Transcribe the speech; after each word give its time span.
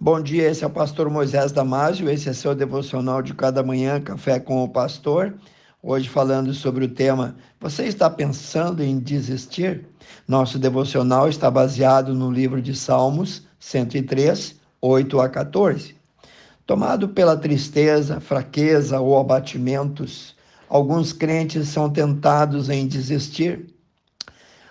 Bom 0.00 0.20
dia, 0.20 0.50
esse 0.50 0.64
é 0.64 0.66
o 0.66 0.70
pastor 0.70 1.08
Moisés 1.08 1.52
Damásio, 1.52 2.10
esse 2.10 2.28
é 2.28 2.32
seu 2.32 2.52
devocional 2.52 3.22
de 3.22 3.32
cada 3.32 3.62
manhã, 3.62 4.00
Café 4.00 4.40
com 4.40 4.64
o 4.64 4.68
Pastor. 4.68 5.32
Hoje 5.80 6.08
falando 6.08 6.52
sobre 6.52 6.84
o 6.84 6.88
tema 6.88 7.36
Você 7.60 7.84
está 7.84 8.10
pensando 8.10 8.82
em 8.82 8.98
desistir? 8.98 9.86
Nosso 10.26 10.58
devocional 10.58 11.28
está 11.28 11.48
baseado 11.48 12.12
no 12.12 12.28
livro 12.28 12.60
de 12.60 12.74
Salmos 12.74 13.46
103, 13.60 14.56
8 14.82 15.20
a 15.20 15.28
14. 15.28 15.94
Tomado 16.66 17.10
pela 17.10 17.36
tristeza, 17.36 18.20
fraqueza 18.20 18.98
ou 18.98 19.16
abatimentos, 19.16 20.34
alguns 20.68 21.12
crentes 21.12 21.68
são 21.68 21.88
tentados 21.88 22.68
em 22.68 22.88
desistir. 22.88 23.73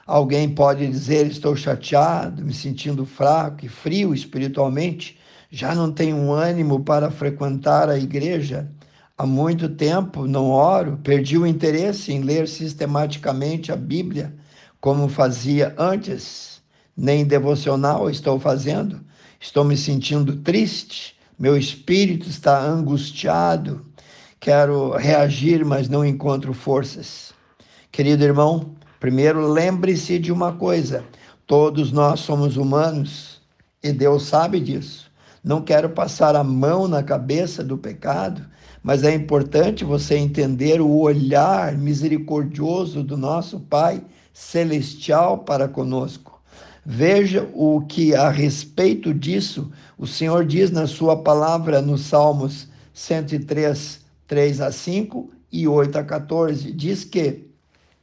Alguém 0.05 0.49
pode 0.49 0.87
dizer: 0.87 1.27
Estou 1.27 1.55
chateado, 1.55 2.43
me 2.43 2.53
sentindo 2.53 3.05
fraco 3.05 3.65
e 3.65 3.69
frio 3.69 4.13
espiritualmente, 4.13 5.17
já 5.49 5.73
não 5.73 5.91
tenho 5.91 6.31
ânimo 6.31 6.83
para 6.83 7.09
frequentar 7.09 7.89
a 7.89 7.97
igreja. 7.97 8.69
Há 9.17 9.25
muito 9.25 9.69
tempo 9.69 10.27
não 10.27 10.49
oro, 10.49 10.99
perdi 11.03 11.37
o 11.37 11.45
interesse 11.45 12.11
em 12.11 12.21
ler 12.21 12.47
sistematicamente 12.47 13.71
a 13.71 13.75
Bíblia 13.75 14.33
como 14.83 15.07
fazia 15.07 15.73
antes. 15.77 16.61
Nem 16.97 17.23
devocional 17.23 18.09
estou 18.09 18.37
fazendo. 18.37 18.99
Estou 19.39 19.63
me 19.63 19.77
sentindo 19.77 20.35
triste, 20.37 21.15
meu 21.39 21.57
espírito 21.57 22.27
está 22.27 22.61
angustiado. 22.61 23.85
Quero 24.41 24.91
reagir, 24.97 25.63
mas 25.63 25.87
não 25.87 26.05
encontro 26.05 26.53
forças. 26.53 27.33
Querido 27.93 28.25
irmão, 28.25 28.75
Primeiro, 29.03 29.45
lembre-se 29.51 30.17
de 30.17 30.31
uma 30.31 30.53
coisa: 30.53 31.03
todos 31.45 31.91
nós 31.91 32.21
somos 32.21 32.55
humanos 32.55 33.41
e 33.83 33.91
Deus 33.91 34.23
sabe 34.23 34.61
disso. 34.61 35.11
Não 35.43 35.61
quero 35.61 35.89
passar 35.89 36.37
a 36.37 36.43
mão 36.43 36.87
na 36.87 37.03
cabeça 37.03 37.61
do 37.61 37.77
pecado, 37.77 38.41
mas 38.81 39.03
é 39.03 39.13
importante 39.13 39.83
você 39.83 40.15
entender 40.15 40.79
o 40.79 40.89
olhar 40.89 41.77
misericordioso 41.77 43.03
do 43.03 43.17
nosso 43.17 43.59
Pai 43.59 44.01
celestial 44.31 45.39
para 45.39 45.67
conosco. 45.67 46.41
Veja 46.85 47.45
o 47.53 47.81
que 47.81 48.15
a 48.15 48.29
respeito 48.29 49.13
disso 49.13 49.69
o 49.97 50.07
Senhor 50.07 50.45
diz 50.45 50.71
na 50.71 50.87
sua 50.87 51.21
palavra 51.21 51.81
nos 51.81 52.05
Salmos 52.05 52.69
103, 52.93 53.99
3 54.25 54.61
a 54.61 54.71
5 54.71 55.29
e 55.51 55.67
8 55.67 55.97
a 55.97 56.03
14. 56.05 56.71
Diz 56.71 57.03
que 57.03 57.51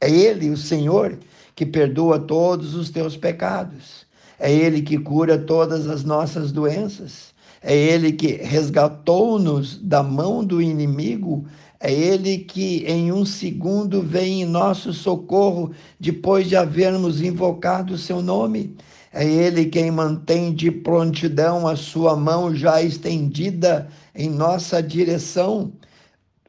é 0.01 0.09
Ele, 0.09 0.49
o 0.49 0.57
Senhor, 0.57 1.17
que 1.55 1.63
perdoa 1.63 2.17
todos 2.17 2.73
os 2.73 2.89
teus 2.89 3.15
pecados. 3.15 4.07
É 4.39 4.51
Ele 4.51 4.81
que 4.81 4.97
cura 4.97 5.37
todas 5.37 5.87
as 5.87 6.03
nossas 6.03 6.51
doenças. 6.51 7.31
É 7.61 7.75
Ele 7.75 8.11
que 8.11 8.37
resgatou-nos 8.37 9.77
da 9.77 10.01
mão 10.01 10.43
do 10.43 10.59
inimigo. 10.59 11.45
É 11.79 11.93
Ele 11.93 12.39
que 12.39 12.83
em 12.87 13.11
um 13.11 13.23
segundo 13.23 14.01
vem 14.01 14.41
em 14.41 14.45
nosso 14.45 14.91
socorro 14.91 15.71
depois 15.99 16.49
de 16.49 16.55
havermos 16.55 17.21
invocado 17.21 17.93
o 17.93 17.97
seu 17.99 18.23
nome. 18.23 18.75
É 19.13 19.23
Ele 19.23 19.65
quem 19.65 19.91
mantém 19.91 20.51
de 20.51 20.71
prontidão 20.71 21.67
a 21.67 21.75
sua 21.75 22.15
mão 22.15 22.55
já 22.55 22.81
estendida 22.81 23.87
em 24.15 24.31
nossa 24.31 24.81
direção. 24.81 25.71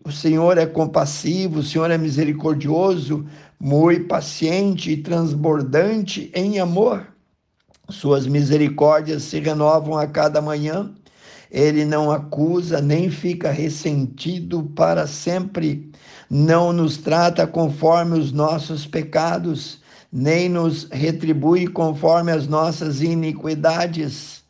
O 0.04 0.10
Senhor 0.10 0.58
é 0.58 0.66
compassivo, 0.66 1.60
o 1.60 1.62
Senhor 1.62 1.88
é 1.88 1.96
misericordioso, 1.96 3.24
muito 3.58 4.08
paciente 4.08 4.90
e 4.90 4.96
transbordante 4.96 6.28
em 6.34 6.58
amor. 6.58 7.06
Suas 7.88 8.26
misericórdias 8.26 9.22
se 9.22 9.38
renovam 9.38 9.96
a 9.96 10.06
cada 10.06 10.42
manhã. 10.42 10.90
Ele 11.48 11.84
não 11.84 12.10
acusa 12.10 12.80
nem 12.80 13.10
fica 13.10 13.52
ressentido 13.52 14.64
para 14.74 15.06
sempre. 15.06 15.92
Não 16.28 16.72
nos 16.72 16.96
trata 16.96 17.46
conforme 17.46 18.18
os 18.18 18.32
nossos 18.32 18.84
pecados, 18.86 19.80
nem 20.10 20.48
nos 20.48 20.88
retribui 20.90 21.68
conforme 21.68 22.32
as 22.32 22.48
nossas 22.48 23.02
iniquidades. 23.02 24.42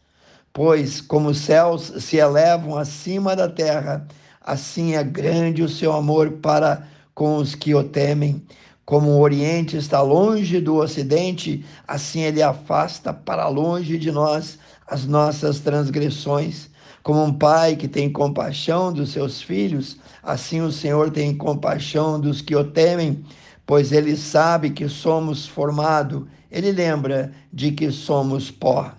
Pois, 0.51 1.01
como 1.01 1.29
os 1.29 1.39
céus 1.39 1.93
se 1.99 2.17
elevam 2.17 2.79
acima 2.79 3.37
da 3.37 3.49
terra, 3.49 4.07
assim 4.45 4.95
é 4.95 5.05
grande 5.05 5.63
o 5.63 5.69
seu 5.69 5.93
amor 5.93 6.33
para 6.33 6.87
com 7.15 7.37
os 7.37 7.55
que 7.55 7.75
o 7.75 7.85
temem. 7.85 8.43
Como 8.85 9.11
o 9.11 9.21
Oriente 9.21 9.77
está 9.77 10.03
longe 10.03 10.61
do 10.61 10.77
Ocidente, 10.77 11.65
assim 11.87 12.23
ele 12.23 12.43
afasta 12.43 13.13
para 13.13 13.49
longe 13.49 13.97
de 13.97 14.11
nós 14.11 14.59
as 14.87 15.07
nossas 15.07 15.61
transgressões. 15.61 16.69
Como 17.03 17.23
um 17.23 17.33
pai 17.33 17.77
que 17.77 17.89
tem 17.89 18.11
compaixão 18.11 18.93
dos 18.93 19.11
seus 19.11 19.41
filhos, 19.41 19.97
assim 20.23 20.61
o 20.61 20.71
Senhor 20.71 21.11
tem 21.11 21.35
compaixão 21.35 22.21
dos 22.21 22.41
que 22.41 22.55
o 22.55 22.65
temem, 22.65 23.25
pois 23.65 23.93
ele 23.93 24.17
sabe 24.17 24.71
que 24.71 24.89
somos 24.89 25.47
formado, 25.47 26.29
ele 26.51 26.71
lembra 26.73 27.33
de 27.53 27.73
que 27.73 27.91
somos 27.91 28.51
pó. 28.51 28.93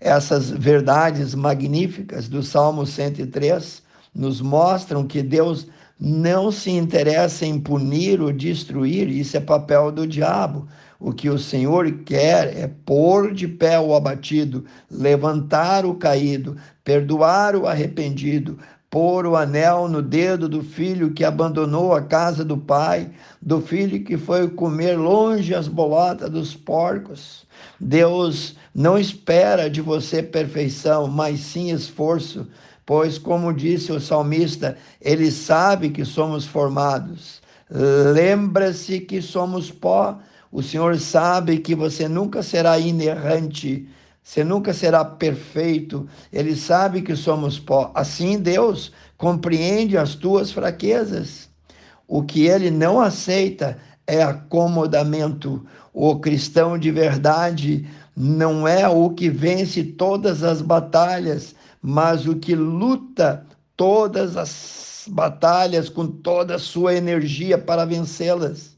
Essas 0.00 0.50
verdades 0.50 1.34
magníficas 1.34 2.28
do 2.28 2.42
Salmo 2.42 2.84
103 2.84 3.85
nos 4.16 4.40
mostram 4.40 5.06
que 5.06 5.22
Deus 5.22 5.68
não 6.00 6.50
se 6.50 6.70
interessa 6.70 7.44
em 7.44 7.60
punir 7.60 8.20
ou 8.20 8.32
destruir, 8.32 9.08
isso 9.08 9.36
é 9.36 9.40
papel 9.40 9.92
do 9.92 10.06
diabo. 10.06 10.66
O 10.98 11.12
que 11.12 11.28
o 11.28 11.38
Senhor 11.38 11.90
quer 12.04 12.56
é 12.56 12.66
pôr 12.66 13.34
de 13.34 13.46
pé 13.46 13.78
o 13.78 13.94
abatido, 13.94 14.64
levantar 14.90 15.84
o 15.84 15.94
caído, 15.94 16.56
perdoar 16.82 17.54
o 17.54 17.66
arrependido, 17.66 18.58
pôr 18.88 19.26
o 19.26 19.36
anel 19.36 19.88
no 19.88 20.00
dedo 20.00 20.48
do 20.48 20.62
filho 20.62 21.12
que 21.12 21.22
abandonou 21.22 21.92
a 21.92 22.00
casa 22.00 22.42
do 22.42 22.56
pai, 22.56 23.10
do 23.42 23.60
filho 23.60 24.02
que 24.02 24.16
foi 24.16 24.48
comer 24.48 24.96
longe 24.96 25.54
as 25.54 25.68
bolotas 25.68 26.30
dos 26.30 26.54
porcos. 26.54 27.46
Deus 27.78 28.56
não 28.74 28.98
espera 28.98 29.68
de 29.68 29.82
você 29.82 30.22
perfeição, 30.22 31.08
mas 31.08 31.40
sim 31.40 31.70
esforço 31.70 32.46
pois, 32.86 33.18
como 33.18 33.52
disse 33.52 33.90
o 33.90 34.00
salmista, 34.00 34.78
ele 35.02 35.30
sabe 35.30 35.90
que 35.90 36.04
somos 36.04 36.46
formados. 36.46 37.42
Lembra-se 37.68 39.00
que 39.00 39.20
somos 39.20 39.70
pó. 39.72 40.18
O 40.52 40.62
Senhor 40.62 40.96
sabe 40.98 41.58
que 41.58 41.74
você 41.74 42.08
nunca 42.08 42.42
será 42.42 42.78
inerrante, 42.78 43.88
você 44.22 44.44
nunca 44.44 44.72
será 44.72 45.04
perfeito. 45.04 46.08
Ele 46.32 46.54
sabe 46.54 47.02
que 47.02 47.16
somos 47.16 47.58
pó. 47.58 47.90
Assim, 47.94 48.38
Deus 48.38 48.92
compreende 49.18 49.98
as 49.98 50.14
tuas 50.14 50.52
fraquezas. 50.52 51.48
O 52.06 52.22
que 52.22 52.46
ele 52.46 52.70
não 52.70 53.00
aceita 53.00 53.76
é 54.06 54.22
acomodamento. 54.22 55.66
O 55.92 56.20
cristão 56.20 56.78
de 56.78 56.92
verdade 56.92 57.88
não 58.16 58.66
é 58.66 58.88
o 58.88 59.10
que 59.10 59.28
vence 59.28 59.82
todas 59.82 60.42
as 60.42 60.62
batalhas, 60.62 61.54
mas 61.82 62.26
o 62.26 62.36
que 62.36 62.54
luta 62.54 63.46
todas 63.76 64.36
as 64.36 65.04
batalhas 65.08 65.88
com 65.88 66.06
toda 66.06 66.56
a 66.56 66.58
sua 66.58 66.94
energia 66.94 67.58
para 67.58 67.84
vencê-las. 67.84 68.76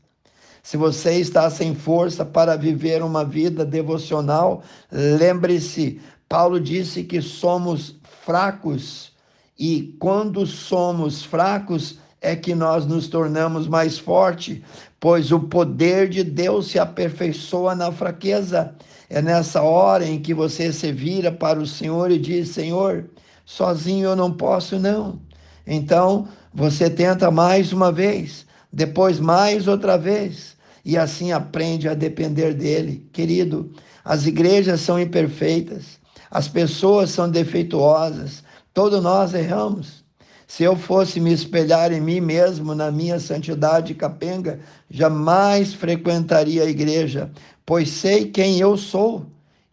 Se 0.63 0.77
você 0.77 1.15
está 1.15 1.49
sem 1.49 1.75
força 1.75 2.25
para 2.25 2.57
viver 2.57 3.03
uma 3.03 3.25
vida 3.25 3.65
devocional, 3.65 4.63
lembre-se, 4.93 6.01
Paulo 6.29 6.61
disse 6.61 7.05
que 7.05 7.23
somos 7.23 7.97
fracos 8.25 9.13
e 9.59 9.97
quando 9.99 10.47
somos 10.47 11.23
fracos 11.25 11.99
é 12.21 12.35
que 12.35 12.55
nós 12.55 12.87
nos 12.87 13.09
tornamos 13.09 13.69
mais 13.69 13.99
fortes, 13.99 14.61
pois 14.99 15.31
o 15.31 15.41
poder 15.41 16.09
de 16.09 16.25
Deus 16.25 16.69
se 16.69 16.79
aperfeiçoa 16.79 17.75
na 17.75 17.93
fraqueza. 17.93 18.75
É 19.09 19.23
nessa 19.23 19.63
hora 19.63 20.07
em 20.07 20.21
que 20.21 20.35
você 20.35 20.73
se 20.73 20.93
vira 20.93 21.31
para 21.33 21.59
o 21.59 21.67
Senhor 21.67 22.11
e 22.11 22.19
diz: 22.19 22.51
Senhor, 22.51 23.09
sozinho 23.45 24.09
eu 24.11 24.17
não 24.17 24.33
posso, 24.33 24.79
não. 24.79 25.21
Então 25.67 26.29
você 26.53 26.91
tenta 26.91 27.31
mais 27.31 27.73
uma 27.73 27.93
vez, 27.93 28.47
depois 28.73 29.21
mais 29.21 29.69
outra 29.69 29.97
vez, 29.97 30.57
e 30.85 30.97
assim 30.97 31.33
aprende 31.33 31.89
a 31.89 31.95
depender 31.95 32.55
dele. 32.55 33.09
Querido, 33.13 33.71
as 34.05 34.27
igrejas 34.27 34.81
são 34.81 34.99
imperfeitas, 34.99 35.99
as 36.31 36.49
pessoas 36.49 37.11
são 37.11 37.31
defeituosas, 37.31 38.43
todos 38.75 39.03
nós 39.03 39.35
erramos. 39.35 40.08
Se 40.49 40.65
eu 40.65 40.75
fosse 40.75 41.21
me 41.21 41.31
espelhar 41.31 41.93
em 41.93 42.01
mim 42.01 42.23
mesmo, 42.23 42.75
na 42.75 42.91
minha 42.91 43.21
santidade 43.21 43.95
capenga, 43.95 44.59
jamais 44.91 45.75
frequentaria 45.75 46.63
a 46.63 46.67
igreja, 46.67 47.31
pois 47.67 47.91
sei 47.91 48.31
quem 48.31 48.59
eu 48.59 48.75
sou 48.79 49.27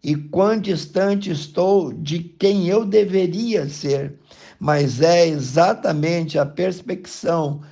e 0.04 0.14
quão 0.14 0.60
distante 0.60 1.30
estou 1.30 1.94
de 1.94 2.18
quem 2.18 2.68
eu 2.68 2.84
deveria 2.84 3.66
ser. 3.70 4.16
Mas 4.60 5.00
é 5.00 5.26
exatamente 5.26 6.38
a 6.38 6.44
perspecção 6.44 7.62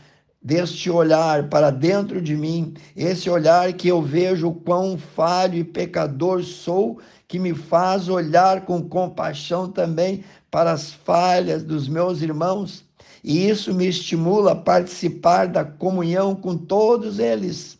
deste 0.42 0.90
olhar 0.90 1.50
para 1.50 1.70
dentro 1.70 2.22
de 2.22 2.34
mim, 2.34 2.72
esse 2.96 3.28
olhar 3.28 3.70
que 3.74 3.88
eu 3.88 4.00
vejo 4.00 4.50
quão 4.50 4.96
falho 4.96 5.56
e 5.58 5.64
pecador 5.64 6.42
sou, 6.42 6.98
que 7.28 7.38
me 7.38 7.54
faz 7.54 8.08
olhar 8.08 8.64
com 8.64 8.82
compaixão 8.82 9.70
também 9.70 10.24
para 10.50 10.72
as 10.72 10.90
falhas 10.92 11.62
dos 11.62 11.86
meus 11.86 12.22
irmãos, 12.22 12.84
e 13.22 13.48
isso 13.48 13.72
me 13.72 13.86
estimula 13.86 14.52
a 14.52 14.56
participar 14.56 15.48
da 15.48 15.64
comunhão 15.64 16.34
com 16.34 16.56
todos 16.56 17.18
eles. 17.18 17.78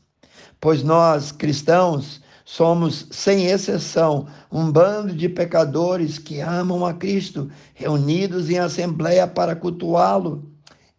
Pois 0.61 0.83
nós, 0.83 1.31
cristãos, 1.31 2.23
somos, 2.45 3.07
sem 3.11 3.47
exceção, 3.47 4.27
um 4.51 4.71
bando 4.71 5.15
de 5.15 5.29
pecadores 5.29 6.19
que 6.19 6.41
amam 6.41 6.85
a 6.85 6.95
Cristo, 6.95 7.51
reunidos 7.75 8.49
em 8.49 8.59
assembleia 8.59 9.27
para 9.27 9.55
cultuá-lo 9.55 10.51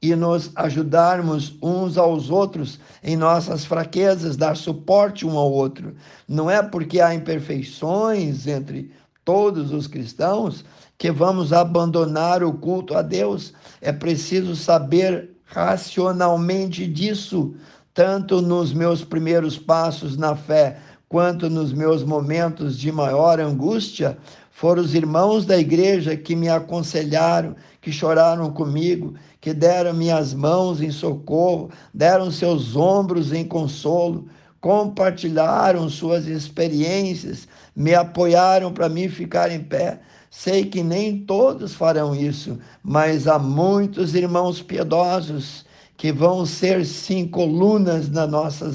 e 0.02 0.16
nos 0.16 0.52
ajudarmos 0.56 1.58
uns 1.62 1.98
aos 1.98 2.30
outros 2.30 2.80
em 3.04 3.16
nossas 3.16 3.66
fraquezas, 3.66 4.38
dar 4.38 4.56
suporte 4.56 5.26
um 5.26 5.38
ao 5.38 5.52
outro. 5.52 5.96
Não 6.28 6.50
é 6.50 6.62
porque 6.62 7.02
há 7.02 7.14
imperfeições 7.16 8.46
entre 8.46 8.92
todos 9.26 9.74
os 9.74 9.88
cristãos 9.88 10.64
que 10.98 11.12
vamos 11.12 11.52
abandonar 11.52 12.44
o 12.44 12.54
culto 12.54 12.96
a 12.96 13.02
Deus. 13.02 13.54
É 13.82 13.92
preciso 13.92 14.56
saber 14.56 15.32
racionalmente 15.44 16.88
disso, 16.88 17.56
tanto 17.94 18.42
nos 18.42 18.74
meus 18.74 19.04
primeiros 19.04 19.58
passos 19.58 20.16
na 20.16 20.36
fé, 20.36 20.78
quanto 21.10 21.50
nos 21.50 21.74
meus 21.74 22.04
momentos 22.04 22.78
de 22.78 22.92
maior 22.92 23.40
angústia, 23.40 24.18
foram 24.52 24.82
os 24.82 24.96
irmãos 24.96 25.46
da 25.46 25.58
igreja 25.58 26.16
que 26.16 26.36
me 26.36 26.48
aconselharam, 26.48 27.56
que 27.82 27.92
choraram 27.92 28.52
comigo, 28.52 29.14
que 29.42 29.54
deram 29.54 29.94
minhas 29.94 30.34
mãos 30.34 30.82
em 30.82 30.92
socorro, 30.92 31.70
deram 31.94 32.32
seus 32.32 32.76
ombros 32.76 33.34
em 33.34 33.46
consolo, 33.46 34.28
compartilharam 34.66 35.88
suas 35.88 36.26
experiências, 36.26 37.48
me 37.76 37.94
apoiaram 37.94 38.74
para 38.74 38.90
mim 38.90 39.08
ficar 39.08 39.52
em 39.52 39.60
pé. 39.60 40.00
Sei 40.32 40.66
que 40.66 40.82
nem 40.82 41.20
todos 41.20 41.76
farão 41.76 42.16
isso, 42.16 42.58
mas 42.82 43.28
há 43.28 43.38
muitos 43.38 44.16
irmãos 44.16 44.64
piedosos 44.64 45.64
que 45.96 46.12
vão 46.12 46.48
ser 46.48 46.84
sim 46.84 47.28
colunas 47.28 48.10
na 48.10 48.26
nossa 48.26 48.74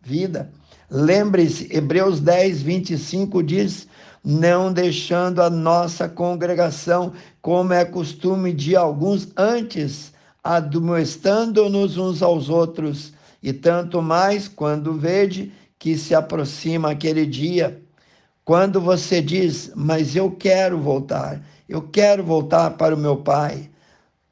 vida. 0.00 0.50
Lembre-se, 0.90 1.68
Hebreus 1.76 2.20
10, 2.20 2.62
25 2.62 3.42
diz: 3.42 3.86
não 4.24 4.72
deixando 4.72 5.42
a 5.42 5.50
nossa 5.50 6.08
congregação, 6.08 7.12
como 7.42 7.74
é 7.74 7.84
costume 7.84 8.50
de 8.50 8.74
alguns, 8.74 9.28
antes 9.36 10.10
admoestando-nos 10.42 11.98
uns 11.98 12.22
aos 12.22 12.48
outros, 12.48 13.12
e 13.42 13.52
tanto 13.52 14.02
mais 14.02 14.48
quando 14.48 14.94
vede 14.94 15.52
que 15.78 15.96
se 15.96 16.14
aproxima 16.14 16.90
aquele 16.90 17.24
dia. 17.26 17.82
Quando 18.44 18.80
você 18.80 19.20
diz, 19.20 19.70
mas 19.74 20.16
eu 20.16 20.30
quero 20.30 20.78
voltar, 20.78 21.40
eu 21.68 21.82
quero 21.82 22.24
voltar 22.24 22.70
para 22.72 22.94
o 22.94 22.98
meu 22.98 23.18
Pai. 23.18 23.70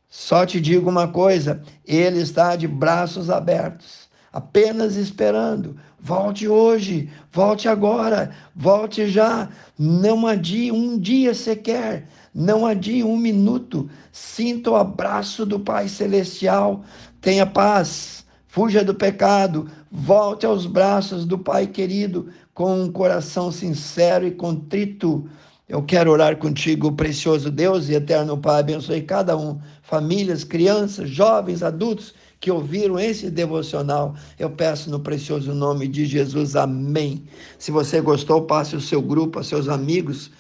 Só 0.09 0.47
te 0.47 0.61
digo 0.61 0.89
uma 0.89 1.09
coisa: 1.09 1.63
Ele 1.85 2.21
está 2.21 2.57
de 2.57 2.67
braços 2.67 3.29
abertos 3.29 4.07
apenas 4.37 4.97
esperando. 4.97 5.79
Volte 5.99 6.47
hoje, 6.47 7.09
volte 7.33 7.69
agora, 7.69 8.31
volte 8.55 9.09
já. 9.09 9.49
Não 9.79 10.27
adie 10.27 10.71
um 10.71 10.99
dia 10.99 11.33
sequer, 11.33 12.07
não 12.35 12.67
adie 12.67 13.03
um 13.03 13.17
minuto. 13.17 13.89
Sinta 14.13 14.73
o 14.73 14.77
abraço 14.77 15.47
do 15.47 15.59
Pai 15.59 15.89
Celestial. 15.89 16.85
Tenha 17.19 17.47
paz, 17.47 18.26
fuja 18.57 18.83
do 18.83 18.95
pecado, 18.95 19.69
volte 19.93 20.47
aos 20.47 20.65
braços 20.65 21.27
do 21.27 21.39
Pai 21.39 21.67
querido 21.67 22.29
com 22.55 22.85
um 22.85 22.91
coração 22.91 23.53
sincero 23.53 24.27
e 24.27 24.31
contrito. 24.31 25.29
Eu 25.69 25.83
quero 25.83 26.11
orar 26.11 26.39
contigo, 26.39 26.91
precioso 26.93 27.51
Deus 27.51 27.91
e 27.91 27.93
eterno 27.93 28.39
Pai. 28.39 28.61
Abençoe 28.61 29.03
cada 29.03 29.37
um, 29.37 29.61
famílias, 29.83 30.43
crianças, 30.43 31.11
jovens, 31.11 31.63
adultos 31.63 32.15
que 32.41 32.51
ouviram 32.51 32.99
esse 32.99 33.31
devocional. 33.31 34.15
Eu 34.39 34.49
peço 34.49 34.89
no 34.89 35.01
precioso 35.01 35.53
nome 35.53 35.87
de 35.87 36.07
Jesus. 36.07 36.57
Amém. 36.57 37.25
Se 37.59 37.71
você 37.71 38.01
gostou, 38.01 38.47
passe 38.47 38.75
o 38.75 38.81
seu 38.81 39.03
grupo, 39.03 39.39
a 39.39 39.45
seus 39.45 39.69
amigos, 39.69 40.31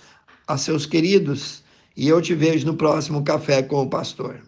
a 0.48 0.56
seus 0.56 0.86
queridos. 0.86 1.62
E 1.94 2.08
eu 2.08 2.22
te 2.22 2.34
vejo 2.34 2.64
no 2.64 2.76
próximo 2.78 3.22
Café 3.22 3.62
com 3.62 3.82
o 3.82 3.90
Pastor. 3.90 4.45